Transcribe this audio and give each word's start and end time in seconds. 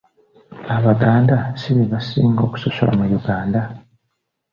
Abaganda 0.75 1.35
si 1.59 1.69
be 1.75 1.85
basinga 1.93 2.41
okusosola 2.47 2.91
mu 2.99 3.05
Uganda? 3.19 3.59